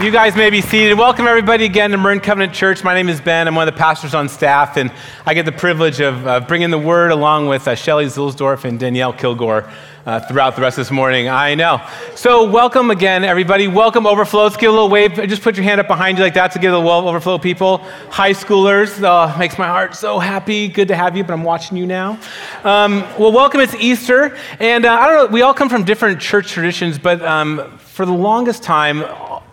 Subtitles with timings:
[0.00, 0.96] You guys may be seated.
[0.96, 2.82] Welcome, everybody, again to Marin Covenant Church.
[2.82, 3.46] My name is Ben.
[3.46, 4.90] I'm one of the pastors on staff, and
[5.26, 8.80] I get the privilege of uh, bringing the word along with uh, Shelly Zulsdorf and
[8.80, 9.70] Danielle Kilgore
[10.06, 11.28] uh, throughout the rest of this morning.
[11.28, 11.86] I know.
[12.14, 13.68] So, welcome again, everybody.
[13.68, 14.44] Welcome, Overflow.
[14.44, 15.16] Let's give a little wave.
[15.16, 17.78] Just put your hand up behind you like that to give the well Overflow people.
[18.08, 20.68] High schoolers, uh, makes my heart so happy.
[20.68, 22.18] Good to have you, but I'm watching you now.
[22.64, 23.60] Um, well, welcome.
[23.60, 25.34] It's Easter, and uh, I don't know.
[25.34, 29.04] We all come from different church traditions, but um, for the longest time,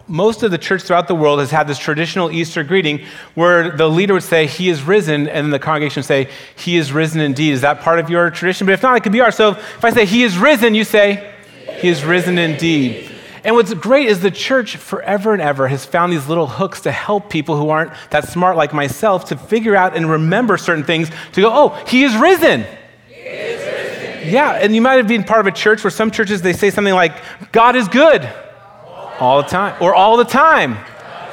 [0.08, 3.02] most of the church throughout the world has had this traditional Easter greeting
[3.36, 6.92] where the leader would say, He is risen, and the congregation would say, He is
[6.92, 7.54] risen indeed.
[7.54, 8.66] Is that part of your tradition?
[8.66, 9.36] But if not, it could be ours.
[9.36, 11.34] So if I say, He is risen, you say,
[11.80, 13.12] He is risen indeed.
[13.44, 16.92] And what's great is the church forever and ever has found these little hooks to
[16.92, 21.10] help people who aren't that smart like myself to figure out and remember certain things
[21.34, 22.66] to go, Oh, He is risen.
[24.26, 26.70] Yeah, and you might have been part of a church where some churches they say
[26.70, 27.14] something like,
[27.52, 28.30] God is good
[29.20, 30.78] all the time, or all the time.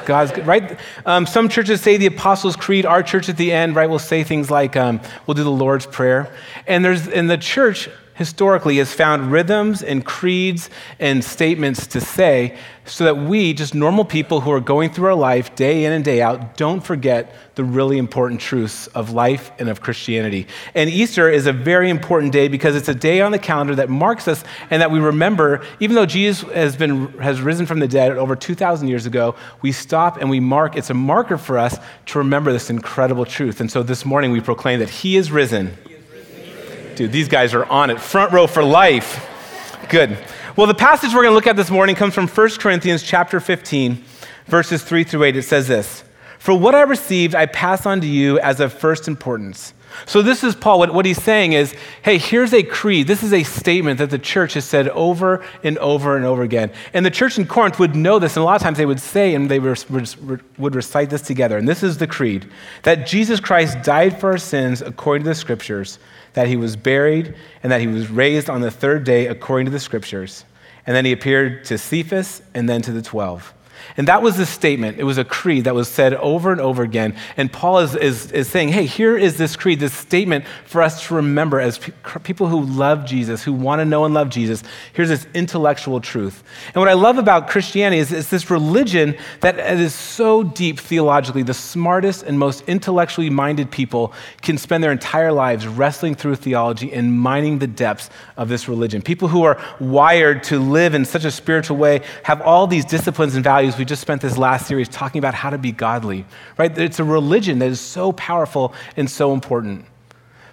[0.05, 0.77] God's good, right?
[1.05, 2.85] Um, some churches say the Apostles' Creed.
[2.85, 5.85] Our church at the end, right, will say things like, um, we'll do the Lord's
[5.85, 6.31] Prayer.
[6.67, 12.57] And there's in the church, historically has found rhythms and creeds and statements to say
[12.85, 16.05] so that we, just normal people who are going through our life day in and
[16.05, 20.47] day out, don't forget the really important truths of life and of Christianity.
[20.73, 23.89] And Easter is a very important day because it's a day on the calendar that
[23.89, 27.87] marks us and that we remember, even though Jesus has, been, has risen from the
[27.87, 31.77] dead over 2,000 years ago, we stop and we mark, it's a marker for us
[32.07, 33.59] to remember this incredible truth.
[33.59, 35.77] And so this morning we proclaim that He is risen
[36.95, 37.99] Dude, these guys are on it.
[37.99, 39.29] Front row for life.
[39.89, 40.17] Good.
[40.55, 43.41] Well, the passage we're going to look at this morning comes from 1 Corinthians chapter
[43.41, 44.01] 15,
[44.45, 45.35] verses 3 through 8.
[45.35, 46.05] It says this
[46.39, 49.73] For what I received, I pass on to you as of first importance.
[50.05, 50.79] So, this is Paul.
[50.79, 53.07] What, what, he's saying is, hey, here's a creed.
[53.07, 56.71] This is a statement that the church has said over and over and over again.
[56.93, 59.01] And the church in Corinth would know this, and a lot of times they would
[59.01, 61.57] say and they would recite this together.
[61.57, 62.49] And this is the creed
[62.83, 65.99] that Jesus Christ died for our sins according to the scriptures
[66.35, 69.71] that he was buried, and that he was raised on the third day according to
[69.71, 70.45] the scriptures.
[70.85, 73.53] And then he appeared to Cephas and then to the 12.
[73.97, 74.99] And that was the statement.
[74.99, 77.15] It was a creed that was said over and over again.
[77.37, 81.07] And Paul is, is, is saying, hey, here is this creed, this statement for us
[81.07, 81.93] to remember as pe-
[82.23, 84.63] people who love Jesus, who want to know and love Jesus.
[84.93, 86.43] Here's this intellectual truth.
[86.67, 91.43] And what I love about Christianity is it's this religion that is so deep theologically.
[91.43, 96.91] The smartest and most intellectually minded people can spend their entire lives wrestling through theology
[96.93, 99.01] and mining the depths of this religion.
[99.01, 103.35] People who are wired to live in such a spiritual way have all these disciplines
[103.35, 106.25] and values we just spent this last series talking about how to be godly,
[106.57, 106.75] right?
[106.77, 109.85] It's a religion that is so powerful and so important.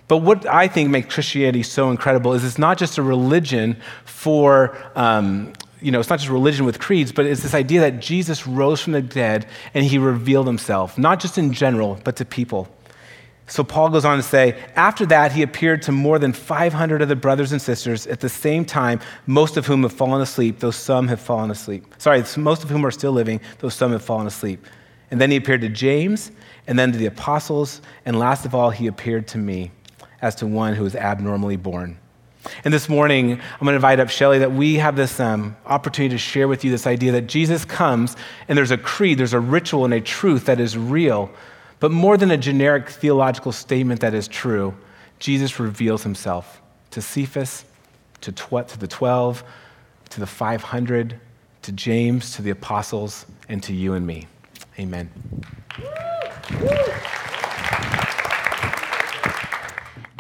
[0.09, 4.77] But what I think makes Christianity so incredible is it's not just a religion for,
[4.95, 8.47] um, you know, it's not just religion with creeds, but it's this idea that Jesus
[8.47, 12.69] rose from the dead and he revealed himself, not just in general, but to people.
[13.53, 17.09] So Paul goes on to say, after that, he appeared to more than 500 of
[17.11, 20.71] the brothers and sisters at the same time, most of whom have fallen asleep, though
[20.71, 21.85] some have fallen asleep.
[21.99, 24.65] Sorry, most of whom are still living, though some have fallen asleep.
[25.11, 26.33] And then he appeared to James,
[26.67, 29.71] and then to the apostles, and last of all, he appeared to me
[30.23, 31.99] as to one who was abnormally born.
[32.65, 36.15] And this morning, I'm going to invite up Shelly that we have this um, opportunity
[36.15, 38.17] to share with you this idea that Jesus comes
[38.49, 41.31] and there's a creed, there's a ritual, and a truth that is real
[41.83, 44.73] but more than a generic theological statement that is true,
[45.19, 46.63] Jesus reveals himself
[46.93, 47.65] to Cephas,
[48.21, 49.43] to, tw- to the 12,
[50.11, 51.19] to the 500,
[51.63, 54.29] to James, to the apostles, and to you and me.
[54.79, 55.11] Amen.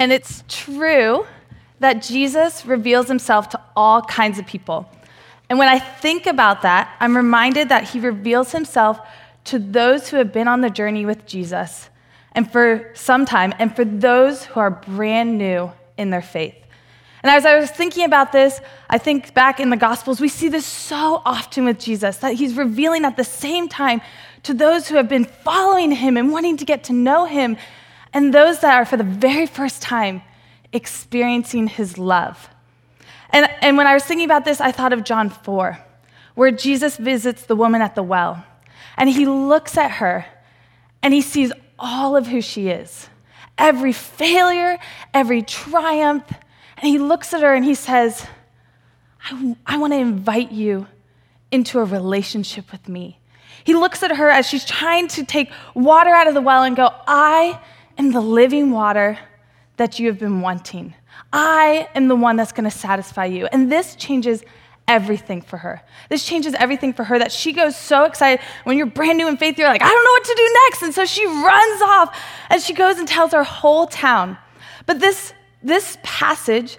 [0.00, 1.24] And it's true
[1.78, 4.90] that Jesus reveals himself to all kinds of people.
[5.48, 8.98] And when I think about that, I'm reminded that he reveals himself
[9.44, 11.90] to those who have been on the journey with Jesus
[12.34, 16.54] and for some time, and for those who are brand new in their faith.
[17.22, 20.48] And as I was thinking about this, I think back in the Gospels, we see
[20.48, 24.00] this so often with Jesus that he's revealing at the same time
[24.44, 27.56] to those who have been following him and wanting to get to know him,
[28.12, 30.22] and those that are for the very first time
[30.72, 32.48] experiencing his love.
[33.30, 35.78] And, and when I was thinking about this, I thought of John 4,
[36.34, 38.44] where Jesus visits the woman at the well.
[38.96, 40.26] And he looks at her
[41.02, 43.08] and he sees all of who she is
[43.58, 44.78] every failure,
[45.14, 46.24] every triumph.
[46.78, 48.26] And he looks at her and he says,
[49.24, 50.86] I, I want to invite you
[51.50, 53.20] into a relationship with me.
[53.64, 56.74] He looks at her as she's trying to take water out of the well and
[56.74, 57.60] go, I
[57.98, 59.18] am the living water
[59.76, 60.94] that you have been wanting.
[61.32, 63.46] I am the one that's going to satisfy you.
[63.46, 64.42] And this changes
[64.88, 65.82] everything for her.
[66.08, 68.44] This changes everything for her that she goes so excited.
[68.64, 70.82] When you're brand new in faith, you're like, I don't know what to do next.
[70.82, 72.18] And so she runs off
[72.50, 74.36] and she goes and tells her whole town.
[74.86, 75.32] But this,
[75.62, 76.78] this passage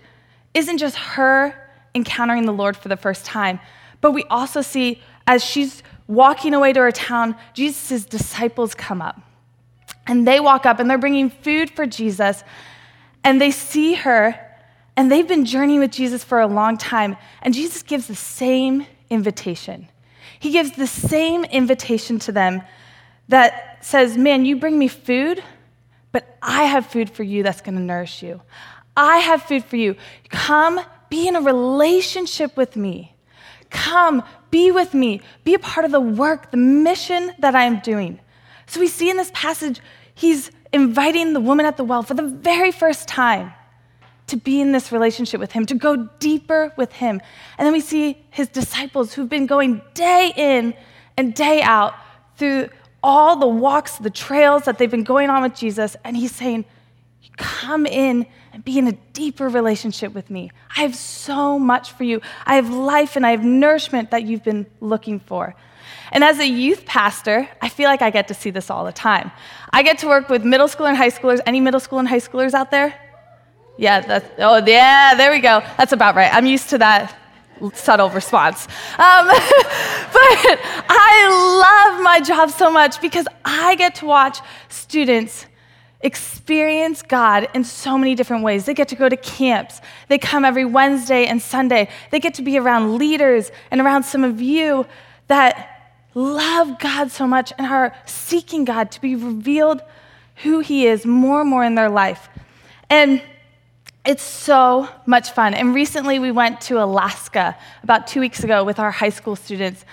[0.53, 1.55] isn't just her
[1.95, 3.59] encountering the Lord for the first time,
[4.01, 9.21] but we also see as she's walking away to her town, Jesus' disciples come up.
[10.05, 12.43] And they walk up and they're bringing food for Jesus.
[13.23, 14.37] And they see her
[14.95, 17.17] and they've been journeying with Jesus for a long time.
[17.41, 19.87] And Jesus gives the same invitation.
[20.39, 22.61] He gives the same invitation to them
[23.29, 25.43] that says, Man, you bring me food,
[26.11, 28.41] but I have food for you that's going to nourish you.
[28.95, 29.95] I have food for you.
[30.29, 30.79] Come
[31.09, 33.15] be in a relationship with me.
[33.69, 35.21] Come be with me.
[35.43, 38.19] Be a part of the work, the mission that I am doing.
[38.67, 39.81] So we see in this passage,
[40.13, 43.53] he's inviting the woman at the well for the very first time
[44.27, 47.21] to be in this relationship with him, to go deeper with him.
[47.57, 50.73] And then we see his disciples who've been going day in
[51.17, 51.93] and day out
[52.37, 52.69] through
[53.03, 55.95] all the walks, the trails that they've been going on with Jesus.
[56.03, 56.65] And he's saying,
[57.37, 60.51] Come in and be in a deeper relationship with me.
[60.75, 62.21] I have so much for you.
[62.45, 65.55] I have life and I have nourishment that you've been looking for.
[66.11, 68.91] And as a youth pastor, I feel like I get to see this all the
[68.91, 69.31] time.
[69.71, 71.39] I get to work with middle school and high schoolers.
[71.47, 72.93] Any middle school and high schoolers out there?
[73.77, 75.61] Yeah, that's, oh, yeah, there we go.
[75.77, 76.33] That's about right.
[76.33, 77.17] I'm used to that
[77.73, 78.67] subtle response.
[78.97, 80.59] Um, but
[80.89, 84.39] I love my job so much because I get to watch
[84.69, 85.45] students
[86.01, 88.65] experience God in so many different ways.
[88.65, 89.79] They get to go to camps.
[90.09, 91.89] They come every Wednesday and Sunday.
[92.11, 94.85] They get to be around leaders and around some of you
[95.27, 99.81] that love God so much and are seeking God to be revealed
[100.37, 102.27] who He is more and more in their life.
[102.89, 103.21] And
[104.05, 105.53] it's so much fun.
[105.53, 109.85] And recently we went to Alaska about two weeks ago with our high school students,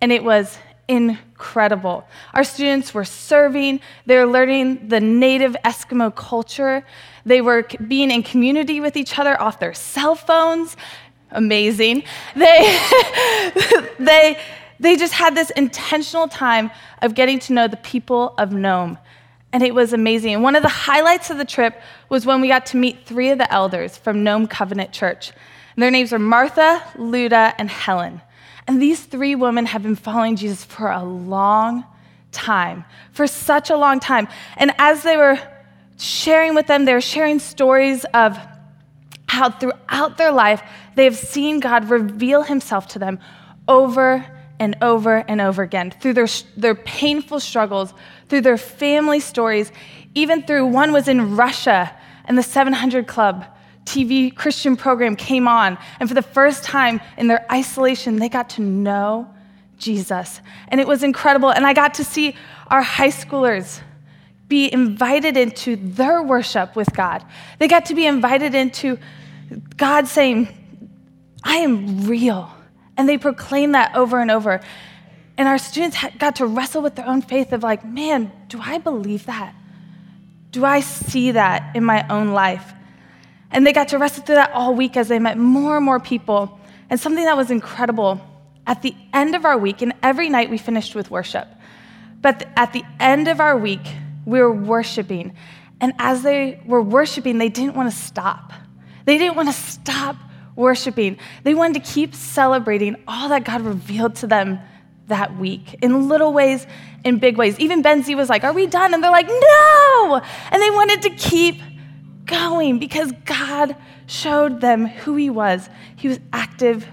[0.00, 2.06] and it was incredible.
[2.32, 6.82] Our students were serving, they were learning the native Eskimo culture,
[7.26, 10.76] they were being in community with each other off their cell phones.
[11.30, 12.04] Amazing.
[12.34, 12.78] They,
[13.98, 14.40] they,
[14.80, 16.70] they just had this intentional time
[17.02, 18.96] of getting to know the people of Nome.
[19.52, 20.34] And it was amazing.
[20.34, 23.30] And one of the highlights of the trip was when we got to meet three
[23.30, 25.32] of the elders from Nome Covenant Church.
[25.74, 28.20] And their names are Martha, Luda, and Helen.
[28.66, 31.84] And these three women have been following Jesus for a long
[32.32, 34.28] time, for such a long time.
[34.58, 35.38] And as they were
[35.96, 38.38] sharing with them, they were sharing stories of
[39.26, 40.62] how throughout their life
[40.94, 43.18] they have seen God reveal himself to them
[43.66, 44.24] over
[44.60, 47.94] and over and over again through their, their painful struggles,
[48.28, 49.72] through their family stories,
[50.14, 51.94] even through one was in Russia
[52.24, 53.44] and the 700 Club
[53.84, 55.78] TV Christian program came on.
[55.98, 59.32] And for the first time in their isolation, they got to know
[59.78, 60.40] Jesus.
[60.68, 61.50] And it was incredible.
[61.50, 62.36] And I got to see
[62.66, 63.80] our high schoolers
[64.46, 67.24] be invited into their worship with God.
[67.58, 68.98] They got to be invited into
[69.76, 70.48] God saying,
[71.42, 72.50] I am real.
[72.96, 74.60] And they proclaim that over and over.
[75.38, 78.78] And our students got to wrestle with their own faith of like, man, do I
[78.78, 79.54] believe that?
[80.50, 82.72] Do I see that in my own life?
[83.52, 86.00] And they got to wrestle through that all week as they met more and more
[86.00, 86.58] people.
[86.90, 88.20] And something that was incredible
[88.66, 91.48] at the end of our week, and every night we finished with worship,
[92.20, 93.80] but at the end of our week,
[94.26, 95.34] we were worshiping.
[95.80, 98.52] And as they were worshiping, they didn't want to stop.
[99.06, 100.16] They didn't want to stop
[100.56, 101.18] worshiping.
[101.44, 104.58] They wanted to keep celebrating all that God revealed to them
[105.08, 106.66] that week in little ways,
[107.04, 107.58] in big ways.
[107.58, 108.94] Even Ben Benzie was like, Are we done?
[108.94, 110.20] And they're like, No!
[110.50, 111.60] And they wanted to keep
[112.24, 115.68] going because God showed them who He was.
[115.96, 116.86] He was active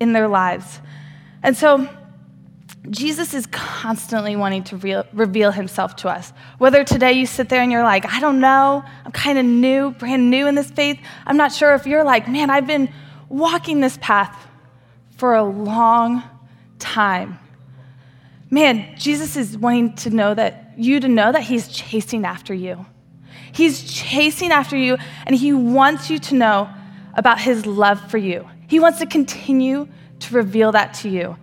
[0.00, 0.80] in their lives.
[1.42, 1.88] And so,
[2.90, 6.32] Jesus is constantly wanting to re- reveal himself to us.
[6.58, 9.90] Whether today you sit there and you're like, I don't know, I'm kind of new,
[9.92, 10.98] brand new in this faith.
[11.26, 12.92] I'm not sure if you're like, man, I've been
[13.28, 14.46] walking this path
[15.16, 16.22] for a long
[16.78, 17.38] time.
[18.50, 22.86] Man, Jesus is wanting to know that you to know that he's chasing after you.
[23.52, 26.70] He's chasing after you, and He wants you to know
[27.14, 28.48] about His love for you.
[28.68, 29.88] He wants to continue
[30.20, 31.36] to reveal that to you.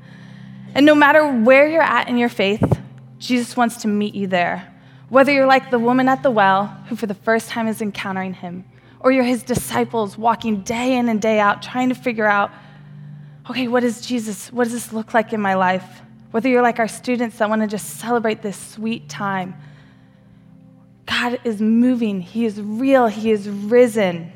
[0.74, 2.80] And no matter where you're at in your faith,
[3.18, 4.74] Jesus wants to meet you there.
[5.10, 8.34] Whether you're like the woman at the well, who for the first time is encountering
[8.34, 8.66] Him,
[9.00, 12.52] or you're His disciples walking day in and day out trying to figure out,
[13.50, 14.52] okay, what is Jesus?
[14.52, 16.02] What does this look like in my life?
[16.36, 19.56] Whether you're like our students that want to just celebrate this sweet time
[21.06, 22.20] God is moving.
[22.20, 23.08] He is real.
[23.08, 24.34] He is risen.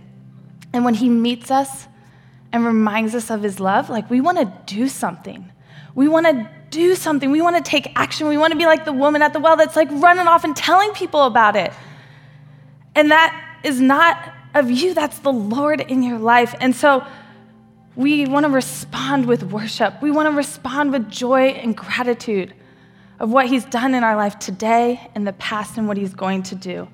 [0.71, 1.89] And when He meets us
[2.53, 5.51] and reminds us of his love, like we want to do something.
[5.93, 7.31] We want to do something.
[7.31, 8.29] We want to take action.
[8.29, 10.55] We want to be like the woman at the well that's like running off and
[10.55, 11.73] telling people about it.
[12.95, 16.55] And that is not of you, that's the Lord in your life.
[16.61, 17.05] And so
[17.95, 20.01] we want to respond with worship.
[20.01, 22.53] We want to respond with joy and gratitude
[23.19, 26.43] of what He's done in our life today, in the past, and what He's going
[26.43, 26.87] to do.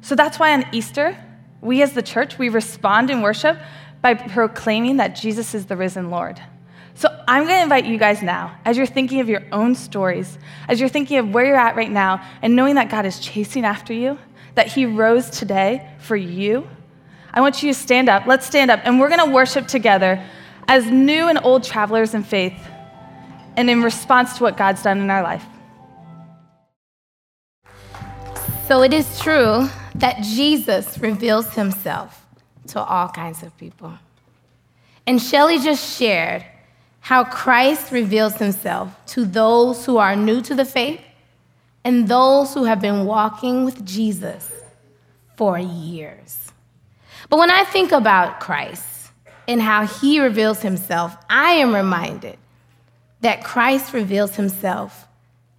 [0.00, 1.16] So that's why on Easter,
[1.60, 3.58] we as the church, we respond in worship
[4.00, 6.40] by proclaiming that Jesus is the risen Lord.
[6.94, 10.38] So I'm going to invite you guys now, as you're thinking of your own stories,
[10.68, 13.64] as you're thinking of where you're at right now, and knowing that God is chasing
[13.64, 14.18] after you,
[14.56, 16.68] that He rose today for you.
[17.32, 18.26] I want you to stand up.
[18.26, 20.24] Let's stand up, and we're going to worship together
[20.68, 22.58] as new and old travelers in faith
[23.56, 25.44] and in response to what God's done in our life.
[28.68, 32.26] So it is true that Jesus reveals himself
[32.68, 33.94] to all kinds of people.
[35.06, 36.44] And Shelly just shared
[37.00, 41.00] how Christ reveals himself to those who are new to the faith
[41.82, 44.52] and those who have been walking with Jesus
[45.36, 46.52] for years.
[47.30, 48.97] But when I think about Christ
[49.48, 52.36] and how he reveals himself, I am reminded
[53.22, 55.08] that Christ reveals himself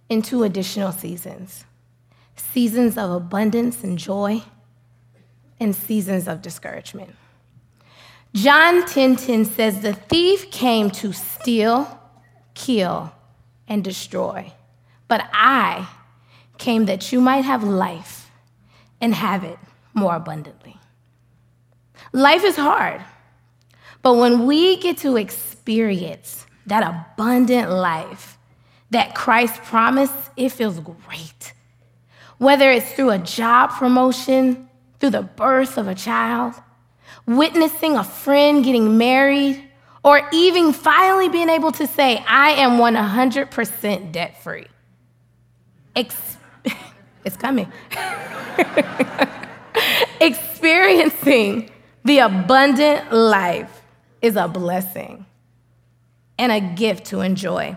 [0.08, 1.64] in two additional seasons
[2.36, 4.42] seasons of abundance and joy,
[5.60, 7.14] and seasons of discouragement.
[8.34, 12.00] John 10:10 10, 10 says the thief came to steal,
[12.54, 13.12] kill,
[13.68, 14.52] and destroy.
[15.06, 15.86] But I
[16.56, 18.30] came that you might have life
[19.00, 19.58] and have it
[19.92, 20.76] more abundantly.
[22.12, 23.02] Life is hard,
[24.02, 28.38] but when we get to experience that abundant life
[28.90, 31.52] that Christ promised, it feels great.
[32.38, 36.54] Whether it's through a job promotion, through the birth of a child,
[37.26, 39.62] witnessing a friend getting married,
[40.02, 44.66] or even finally being able to say, I am 100% debt free.
[45.94, 46.38] Ex-
[47.24, 47.70] it's coming.
[50.20, 51.70] Experiencing
[52.04, 53.79] the abundant life
[54.22, 55.26] is a blessing
[56.38, 57.76] and a gift to enjoy.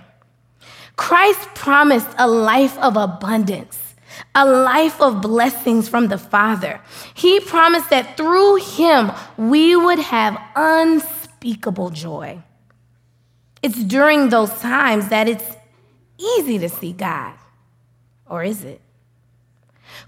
[0.95, 3.83] Christ promised a life of abundance
[4.35, 6.81] a life of blessings from the Father.
[7.13, 12.41] He promised that through him we would have unspeakable joy.
[13.62, 15.55] It's during those times that it's
[16.17, 17.33] easy to see God.
[18.27, 18.81] Or is it?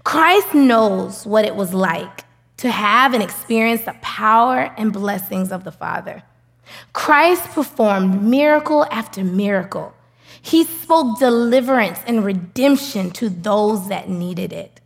[0.04, 2.24] Christ knows what it was like
[2.58, 6.22] to have and experience the power and blessings of the Father.
[6.92, 9.94] Christ performed miracle after miracle
[10.46, 14.80] he spoke deliverance and redemption to those that needed it.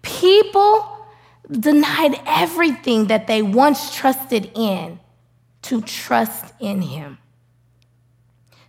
[0.00, 1.06] People
[1.50, 4.98] denied everything that they once trusted in
[5.62, 7.18] to trust in him.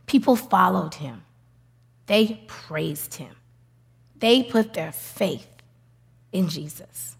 [0.05, 1.23] People followed him,
[2.07, 3.33] they praised him,
[4.17, 5.47] they put their faith
[6.33, 7.15] in Jesus.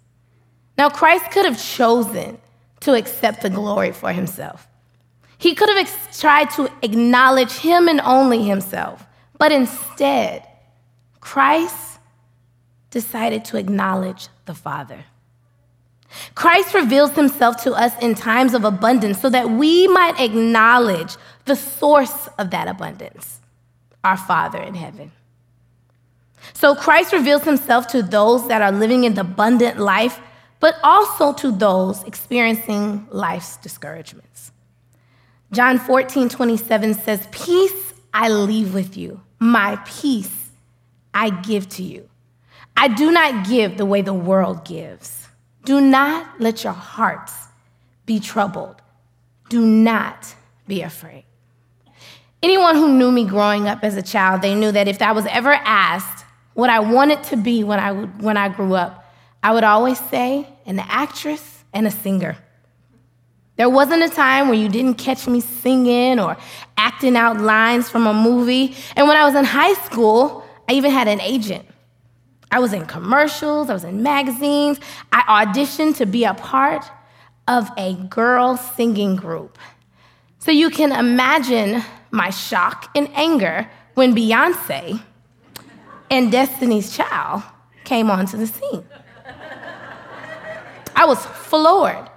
[0.78, 2.38] Now, Christ could have chosen
[2.82, 4.68] to accept the glory for himself.
[5.38, 9.06] He could have ex- tried to acknowledge him and only himself,
[9.38, 10.48] but instead,
[11.20, 12.00] Christ
[12.90, 15.06] decided to acknowledge the Father.
[16.36, 21.56] Christ reveals himself to us in times of abundance so that we might acknowledge the
[21.56, 23.40] source of that abundance,
[24.04, 25.12] our Father in heaven.
[26.54, 30.20] So Christ reveals himself to those that are living in the abundant life,
[30.62, 34.54] but also to those experiencing life's discouragements.
[35.52, 40.52] John 14, 27 says, Peace I leave with you, my peace
[41.14, 42.08] I give to you.
[42.78, 45.28] I do not give the way the world gives.
[45.66, 47.34] Do not let your hearts
[48.06, 48.82] be troubled.
[49.50, 50.34] Do not
[50.68, 51.26] be afraid.
[52.42, 55.26] Anyone who knew me growing up as a child, they knew that if I was
[55.26, 59.02] ever asked what I wanted to be when I, when I grew up,
[59.44, 62.38] I would always say an actress and a singer.
[63.58, 66.38] There wasn't a time where you didn't catch me singing or
[66.78, 68.76] acting out lines from a movie.
[68.96, 71.66] And when I was in high school, I even had an agent.
[72.50, 74.80] I was in commercials, I was in magazines.
[75.12, 76.84] I auditioned to be a part
[77.48, 79.58] of a girl singing group.
[80.40, 85.02] So you can imagine my shock and anger when Beyonce
[86.10, 87.44] and Destiny's Child
[87.84, 88.86] came onto the scene.
[91.02, 92.12] I was floored.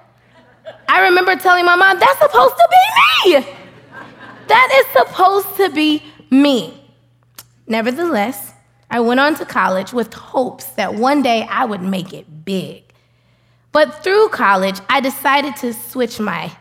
[0.90, 3.46] I remember telling my mom, that's supposed to be me.
[4.46, 6.84] That is supposed to be me.
[7.66, 8.52] Nevertheless,
[8.90, 12.82] I went on to college with hopes that one day I would make it big.
[13.72, 16.52] But through college, I decided to switch my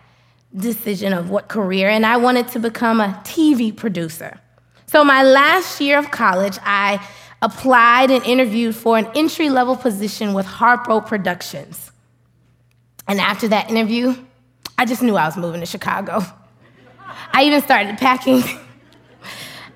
[0.56, 4.40] decision of what career, and I wanted to become a TV producer.
[4.86, 7.06] So, my last year of college, I
[7.42, 11.90] applied and interviewed for an entry level position with Harpo Productions.
[13.08, 14.16] And after that interview,
[14.78, 16.22] I just knew I was moving to Chicago.
[17.32, 18.44] I even started packing.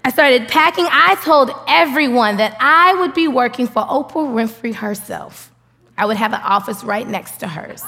[0.04, 0.88] I started packing.
[0.90, 5.52] I told everyone that I would be working for Oprah Winfrey herself.
[5.98, 7.84] I would have an office right next to hers.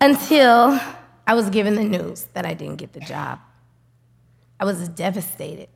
[0.00, 0.78] Until
[1.26, 3.40] I was given the news that I didn't get the job.
[4.60, 5.68] I was devastated.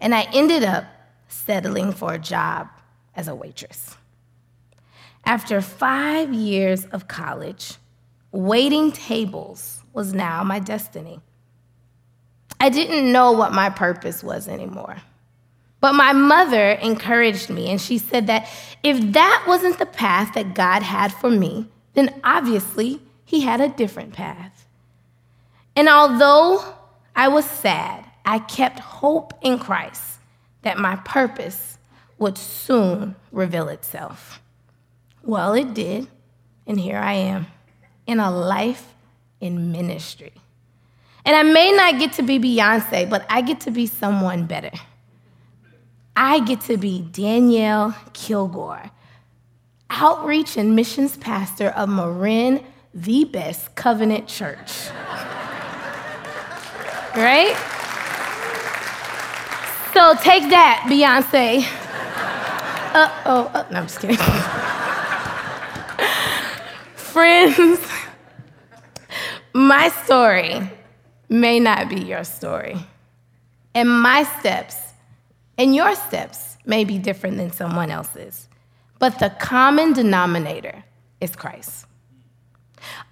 [0.00, 0.84] And I ended up
[1.28, 2.68] settling for a job
[3.14, 3.96] as a waitress.
[5.24, 7.74] After five years of college,
[8.32, 11.20] waiting tables was now my destiny.
[12.58, 14.96] I didn't know what my purpose was anymore.
[15.80, 18.48] But my mother encouraged me, and she said that
[18.82, 23.68] if that wasn't the path that God had for me, then obviously He had a
[23.68, 24.66] different path.
[25.74, 26.62] And although
[27.16, 30.18] I was sad, I kept hope in Christ
[30.62, 31.78] that my purpose
[32.18, 34.42] would soon reveal itself.
[35.22, 36.08] Well, it did,
[36.66, 37.46] and here I am
[38.06, 38.94] in a life
[39.40, 40.32] in ministry.
[41.24, 44.70] And I may not get to be Beyonce, but I get to be someone better.
[46.16, 48.90] I get to be Danielle Kilgore,
[49.90, 54.88] outreach and missions pastor of Marin the Best Covenant Church.
[57.16, 57.54] right?
[59.94, 61.64] So take that, Beyonce.
[62.92, 64.16] Uh oh, no, I'm just kidding.
[67.12, 67.80] Friends,
[69.52, 70.70] my story
[71.28, 72.76] may not be your story.
[73.74, 74.76] And my steps
[75.58, 78.48] and your steps may be different than someone else's.
[79.00, 80.84] But the common denominator
[81.20, 81.86] is Christ.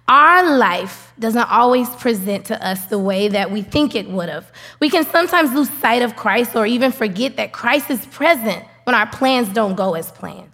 [0.07, 4.49] Our life doesn't always present to us the way that we think it would have.
[4.79, 8.95] We can sometimes lose sight of Christ or even forget that Christ is present when
[8.95, 10.51] our plans don't go as planned.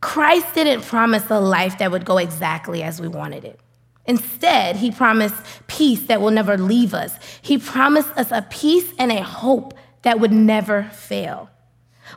[0.00, 3.60] Christ didn't promise a life that would go exactly as we wanted it.
[4.06, 7.14] Instead, he promised peace that will never leave us.
[7.42, 11.50] He promised us a peace and a hope that would never fail.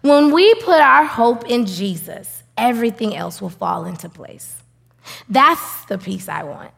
[0.02, 4.56] When we put our hope in Jesus, everything else will fall into place.
[5.28, 6.72] That's the peace I want.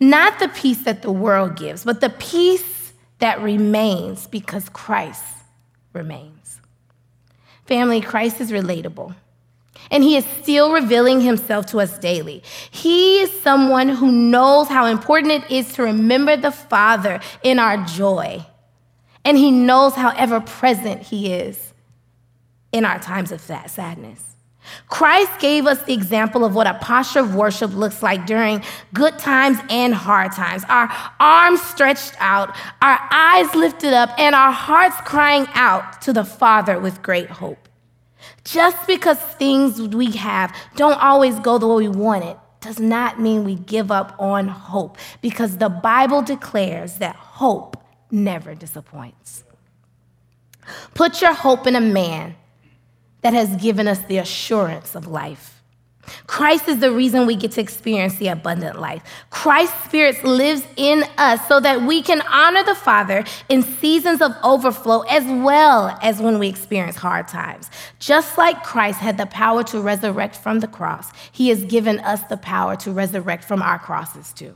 [0.00, 5.24] Not the peace that the world gives, but the peace that remains because Christ
[5.92, 6.60] remains.
[7.66, 9.14] Family, Christ is relatable
[9.90, 12.42] and he is still revealing himself to us daily.
[12.70, 17.84] He is someone who knows how important it is to remember the Father in our
[17.84, 18.44] joy,
[19.24, 21.72] and he knows how ever present he is
[22.72, 24.24] in our times of sadness.
[24.88, 29.18] Christ gave us the example of what a posture of worship looks like during good
[29.18, 30.64] times and hard times.
[30.68, 36.24] Our arms stretched out, our eyes lifted up, and our hearts crying out to the
[36.24, 37.69] Father with great hope.
[38.44, 43.20] Just because things we have don't always go the way we want it does not
[43.20, 47.76] mean we give up on hope because the Bible declares that hope
[48.10, 49.44] never disappoints.
[50.94, 52.36] Put your hope in a man
[53.22, 55.59] that has given us the assurance of life.
[56.26, 59.02] Christ is the reason we get to experience the abundant life.
[59.30, 64.32] Christ's Spirit lives in us so that we can honor the Father in seasons of
[64.42, 67.70] overflow as well as when we experience hard times.
[67.98, 72.22] Just like Christ had the power to resurrect from the cross, He has given us
[72.24, 74.54] the power to resurrect from our crosses too.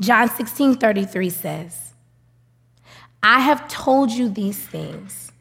[0.00, 1.92] John 16 33 says,
[3.22, 5.32] I have told you these things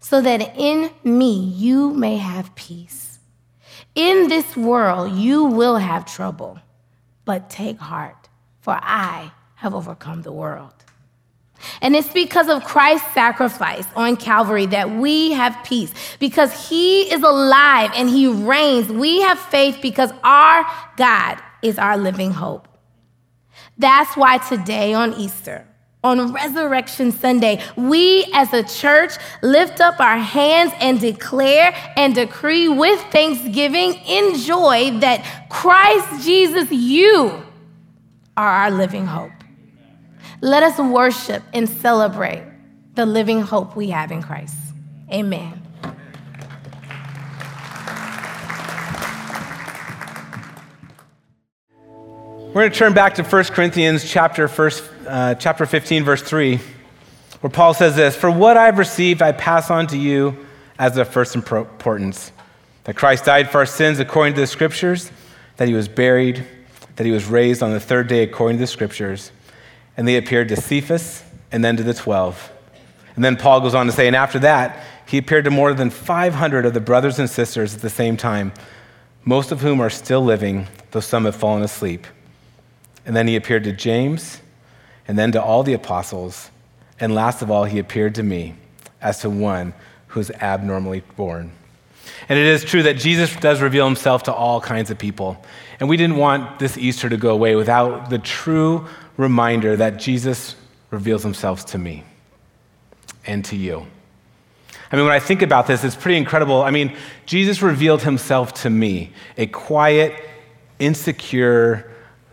[0.00, 3.09] so that in me you may have peace.
[3.94, 6.58] In this world, you will have trouble,
[7.24, 8.28] but take heart,
[8.60, 10.72] for I have overcome the world.
[11.82, 15.92] And it's because of Christ's sacrifice on Calvary that we have peace.
[16.18, 20.64] Because he is alive and he reigns, we have faith because our
[20.96, 22.68] God is our living hope.
[23.76, 25.66] That's why today on Easter,
[26.02, 32.68] on Resurrection Sunday, we as a church lift up our hands and declare and decree
[32.68, 37.42] with thanksgiving in joy that Christ Jesus, you
[38.36, 39.32] are our living hope.
[40.40, 42.44] Let us worship and celebrate
[42.94, 44.56] the living hope we have in Christ.
[45.12, 45.59] Amen.
[52.50, 56.58] We're going to turn back to 1 Corinthians chapter, first, uh, chapter 15, verse 3,
[57.42, 60.36] where Paul says this For what I've received, I pass on to you
[60.76, 62.32] as of first importance
[62.82, 65.12] that Christ died for our sins according to the scriptures,
[65.58, 66.44] that he was buried,
[66.96, 69.30] that he was raised on the third day according to the scriptures,
[69.96, 72.50] and they appeared to Cephas and then to the 12.
[73.14, 75.88] And then Paul goes on to say, and after that, he appeared to more than
[75.88, 78.52] 500 of the brothers and sisters at the same time,
[79.24, 82.08] most of whom are still living, though some have fallen asleep.
[83.10, 84.40] And then he appeared to James,
[85.08, 86.48] and then to all the apostles,
[87.00, 88.54] and last of all, he appeared to me
[89.02, 89.74] as to one
[90.06, 91.50] who's abnormally born.
[92.28, 95.44] And it is true that Jesus does reveal himself to all kinds of people.
[95.80, 100.54] And we didn't want this Easter to go away without the true reminder that Jesus
[100.92, 102.04] reveals himself to me
[103.26, 103.88] and to you.
[104.92, 106.62] I mean, when I think about this, it's pretty incredible.
[106.62, 106.96] I mean,
[107.26, 110.14] Jesus revealed himself to me, a quiet,
[110.78, 111.89] insecure,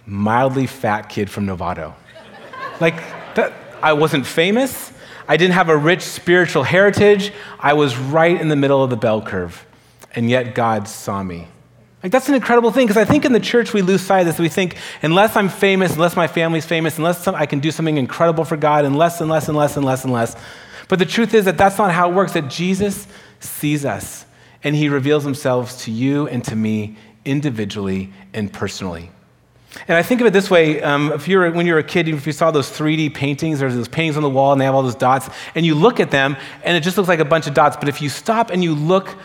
[0.08, 1.94] mildly fat kid from Novato.
[2.80, 2.96] like,
[3.36, 4.92] that, I wasn't famous.
[5.28, 7.32] I didn't have a rich spiritual heritage.
[7.60, 9.66] I was right in the middle of the bell curve.
[10.16, 11.48] And yet God saw me.
[12.02, 14.28] Like, that's an incredible thing because I think in the church we lose sight of
[14.28, 14.40] this.
[14.40, 17.98] We think, unless I'm famous, unless my family's famous, unless some, I can do something
[17.98, 20.36] incredible for God, and less and less and less and less and less.
[20.88, 23.08] But the truth is that that's not how it works, that Jesus
[23.40, 24.26] sees us
[24.64, 29.12] and he reveals himself to you and to me individually and personally.
[29.88, 31.84] And I think of it this way um, if you were, when you were a
[31.84, 34.66] kid, if you saw those 3D paintings, there's those paintings on the wall and they
[34.66, 37.26] have all those dots, and you look at them and it just looks like a
[37.26, 37.78] bunch of dots.
[37.78, 39.16] But if you stop and you look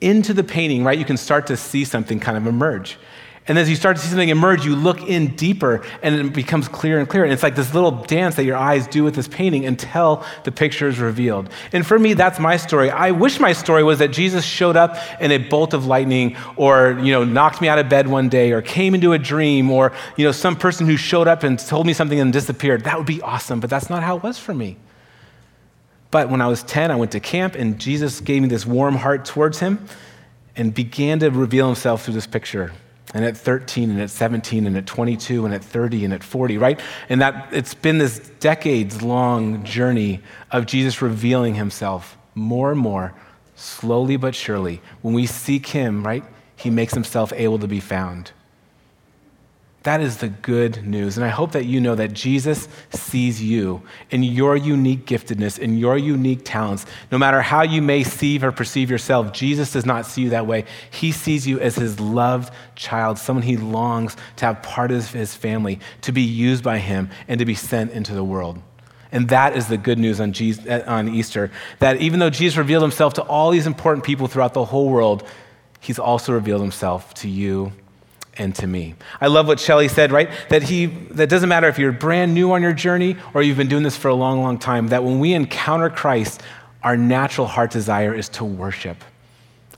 [0.00, 2.98] into the painting, right, you can start to see something kind of emerge.
[3.48, 6.66] And as you start to see something emerge, you look in deeper and it becomes
[6.66, 7.24] clearer and clearer.
[7.24, 10.50] And it's like this little dance that your eyes do with this painting until the
[10.50, 11.48] picture is revealed.
[11.72, 12.90] And for me, that's my story.
[12.90, 16.98] I wish my story was that Jesus showed up in a bolt of lightning or,
[17.00, 19.92] you know, knocked me out of bed one day or came into a dream or,
[20.16, 22.82] you know, some person who showed up and told me something and disappeared.
[22.82, 24.76] That would be awesome, but that's not how it was for me.
[26.10, 28.96] But when I was 10, I went to camp and Jesus gave me this warm
[28.96, 29.86] heart towards him
[30.56, 32.72] and began to reveal himself through this picture
[33.14, 36.58] and at 13 and at 17 and at 22 and at 30 and at 40
[36.58, 36.80] right?
[37.08, 43.14] And that it's been this decades long journey of jesus revealing himself more and more
[43.54, 44.82] slowly but surely.
[45.02, 46.24] When we seek him right
[46.56, 48.32] he makes himself able to be found
[49.86, 51.16] that is the good news.
[51.16, 55.78] And I hope that you know that Jesus sees you in your unique giftedness, in
[55.78, 56.86] your unique talents.
[57.12, 60.44] No matter how you may see or perceive yourself, Jesus does not see you that
[60.44, 60.64] way.
[60.90, 65.36] He sees you as his loved child, someone he longs to have part of his
[65.36, 68.60] family, to be used by him, and to be sent into the world.
[69.12, 71.52] And that is the good news on, Jesus, on Easter.
[71.78, 75.24] That even though Jesus revealed himself to all these important people throughout the whole world,
[75.78, 77.70] he's also revealed himself to you
[78.38, 78.94] and to me.
[79.20, 80.30] I love what Shelley said, right?
[80.48, 83.68] That he that doesn't matter if you're brand new on your journey or you've been
[83.68, 86.42] doing this for a long, long time, that when we encounter Christ,
[86.82, 89.02] our natural heart desire is to worship.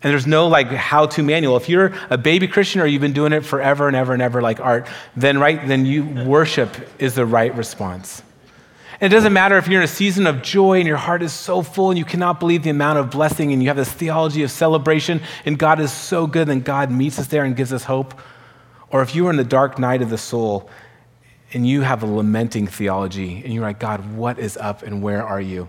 [0.02, 1.56] And there's no like how to manual.
[1.56, 4.40] If you're a baby Christian or you've been doing it forever and ever and ever
[4.40, 8.22] like art, then right, then you worship is the right response.
[9.00, 11.32] And it doesn't matter if you're in a season of joy and your heart is
[11.32, 14.42] so full and you cannot believe the amount of blessing and you have this theology
[14.42, 17.84] of celebration and God is so good and God meets us there and gives us
[17.84, 18.20] hope
[18.90, 20.68] or if you are in the dark night of the soul
[21.52, 25.24] and you have a lamenting theology and you're like, God, what is up and where
[25.24, 25.68] are you?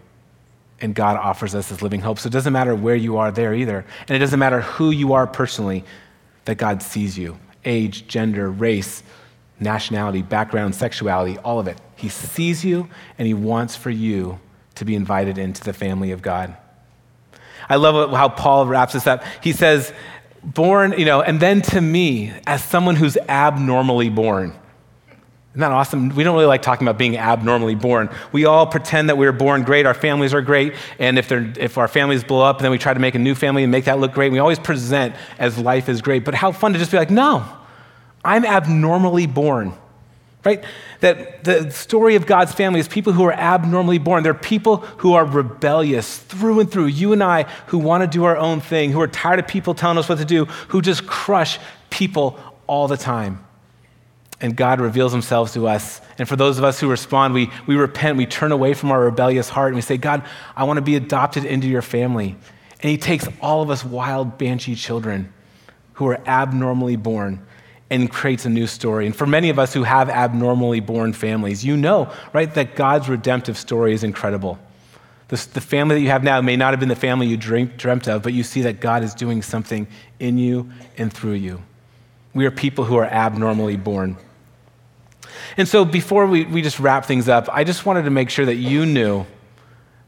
[0.81, 2.19] And God offers us this living hope.
[2.19, 3.85] So it doesn't matter where you are there either.
[4.07, 5.83] And it doesn't matter who you are personally,
[6.45, 9.03] that God sees you age, gender, race,
[9.59, 11.77] nationality, background, sexuality, all of it.
[11.95, 14.39] He sees you and He wants for you
[14.75, 16.55] to be invited into the family of God.
[17.67, 19.23] I love how Paul wraps this up.
[19.43, 19.93] He says,
[20.43, 24.53] born, you know, and then to me, as someone who's abnormally born.
[25.51, 26.09] Isn't that awesome?
[26.09, 28.09] We don't really like talking about being abnormally born.
[28.31, 31.77] We all pretend that we were born great, our families are great, and if, if
[31.77, 33.99] our families blow up, then we try to make a new family and make that
[33.99, 34.31] look great.
[34.31, 36.23] We always present as life is great.
[36.23, 37.45] But how fun to just be like, no,
[38.23, 39.73] I'm abnormally born
[40.45, 40.63] right?
[41.01, 44.23] That the story of God's family is people who are abnormally born.
[44.23, 46.85] They're people who are rebellious through and through.
[46.85, 49.73] You and I who want to do our own thing, who are tired of people
[49.73, 53.45] telling us what to do, who just crush people all the time.
[54.41, 55.99] And God reveals himself to us.
[56.17, 59.01] And for those of us who respond, we, we repent, we turn away from our
[59.01, 60.23] rebellious heart, and we say, God,
[60.55, 62.37] I want to be adopted into your family.
[62.81, 65.33] And he takes all of us wild, banshee children
[65.93, 67.45] who are abnormally born
[67.89, 69.05] and creates a new story.
[69.05, 73.09] And for many of us who have abnormally born families, you know, right, that God's
[73.09, 74.59] redemptive story is incredible.
[75.29, 77.77] The, the family that you have now may not have been the family you dreamt,
[77.77, 79.87] dreamt of, but you see that God is doing something
[80.19, 81.61] in you and through you.
[82.33, 84.17] We are people who are abnormally born.
[85.57, 88.45] And so before we, we just wrap things up, I just wanted to make sure
[88.45, 89.25] that you knew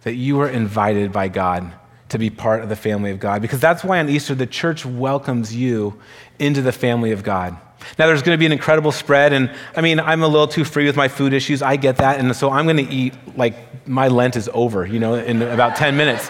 [0.03, 1.71] that you were invited by God
[2.09, 3.41] to be part of the family of God.
[3.41, 5.99] Because that's why on Easter, the church welcomes you
[6.39, 7.57] into the family of God.
[7.97, 10.63] Now, there's going to be an incredible spread, and I mean, I'm a little too
[10.63, 11.61] free with my food issues.
[11.61, 14.99] I get that, and so I'm going to eat like my Lent is over, you
[14.99, 16.29] know, in about 10 minutes.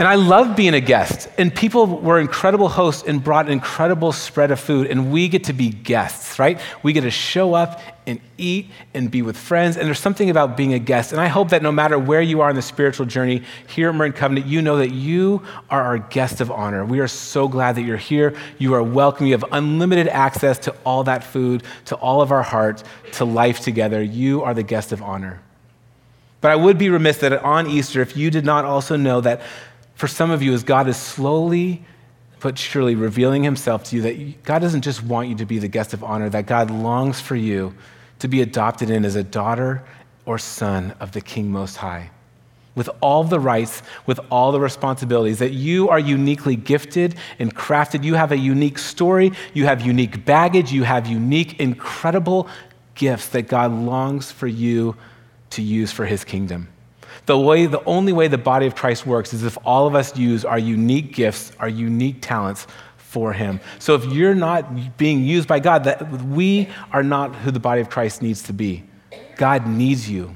[0.00, 1.28] And I love being a guest.
[1.36, 4.86] And people were incredible hosts and brought an incredible spread of food.
[4.86, 6.58] And we get to be guests, right?
[6.82, 9.76] We get to show up and eat and be with friends.
[9.76, 11.12] And there's something about being a guest.
[11.12, 13.94] And I hope that no matter where you are in the spiritual journey here at
[13.94, 16.82] Marin Covenant, you know that you are our guest of honor.
[16.82, 18.34] We are so glad that you're here.
[18.56, 19.26] You are welcome.
[19.26, 22.82] You have unlimited access to all that food, to all of our heart,
[23.12, 24.02] to life together.
[24.02, 25.42] You are the guest of honor.
[26.40, 29.42] But I would be remiss that on Easter, if you did not also know that
[30.00, 31.84] for some of you, as God is slowly
[32.40, 35.68] but surely revealing himself to you, that God doesn't just want you to be the
[35.68, 37.74] guest of honor, that God longs for you
[38.20, 39.84] to be adopted in as a daughter
[40.24, 42.12] or son of the King Most High.
[42.74, 48.02] With all the rights, with all the responsibilities, that you are uniquely gifted and crafted.
[48.02, 52.48] You have a unique story, you have unique baggage, you have unique, incredible
[52.94, 54.96] gifts that God longs for you
[55.50, 56.68] to use for his kingdom.
[57.30, 60.16] The, way, the only way the body of Christ works is if all of us
[60.18, 62.66] use our unique gifts, our unique talents
[62.96, 63.60] for Him.
[63.78, 67.82] So if you're not being used by God, that we are not who the body
[67.82, 68.82] of Christ needs to be.
[69.36, 70.34] God needs you,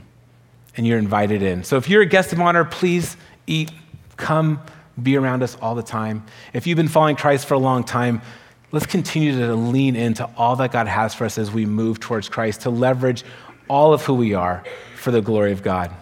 [0.76, 1.64] and you're invited in.
[1.64, 3.16] So if you're a guest of honor, please
[3.48, 3.72] eat,
[4.16, 4.61] come,
[5.02, 6.24] be around us all the time.
[6.52, 8.22] If you've been following Christ for a long time,
[8.70, 12.28] let's continue to lean into all that God has for us as we move towards
[12.28, 13.24] Christ, to leverage
[13.68, 14.62] all of who we are
[14.94, 15.92] for the glory of God.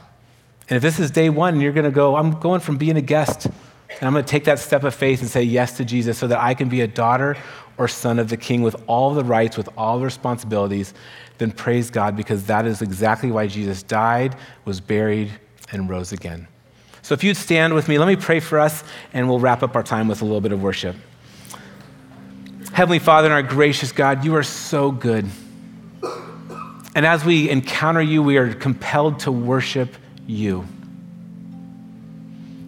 [0.72, 3.02] And if this is day one, you're going to go, I'm going from being a
[3.02, 6.16] guest, and I'm going to take that step of faith and say yes to Jesus
[6.16, 7.37] so that I can be a daughter
[7.76, 10.94] or son of the king with all the rights, with all the responsibilities,
[11.37, 15.30] then praise God because that is exactly why Jesus died, was buried,
[15.72, 16.48] and rose again.
[17.02, 18.82] So if you'd stand with me, let me pray for us,
[19.12, 20.96] and we'll wrap up our time with a little bit of worship.
[22.72, 25.26] Heavenly Father and our gracious God, you are so good.
[26.94, 30.66] And as we encounter you, we are compelled to worship you.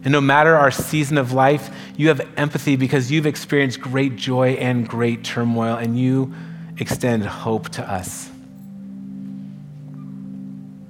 [0.04, 4.50] And no matter our season of life, you have empathy because you've experienced great joy
[4.50, 6.34] and great turmoil, and you
[6.78, 8.30] extend hope to us.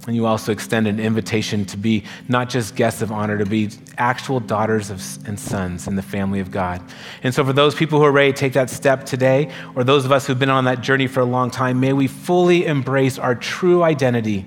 [0.06, 3.70] And you also extend an invitation to be not just guests of honor, to be
[3.96, 6.82] actual daughters of, and sons in the family of God.
[7.22, 10.04] And so, for those people who are ready to take that step today, or those
[10.04, 13.18] of us who've been on that journey for a long time, may we fully embrace
[13.18, 14.44] our true identity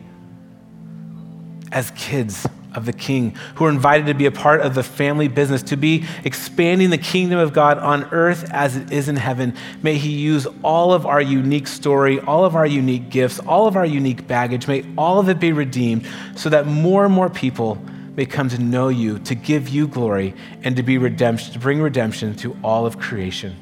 [1.77, 5.27] as kids of the King, who are invited to be a part of the family
[5.27, 9.53] business, to be expanding the kingdom of God on earth as it is in heaven.
[9.83, 13.75] May He use all of our unique story, all of our unique gifts, all of
[13.75, 17.75] our unique baggage, may all of it be redeemed so that more and more people
[18.15, 21.79] may come to know you, to give you glory, and to be redemption, to bring
[21.79, 23.55] redemption to all of creation.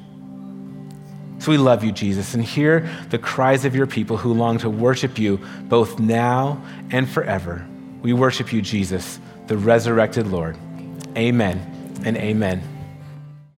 [1.39, 4.69] So we love you, Jesus, and hear the cries of your people who long to
[4.69, 7.67] worship you both now and forever.
[8.05, 10.55] We worship you, Jesus, the resurrected Lord.
[11.17, 11.59] Amen
[12.05, 12.74] and amen.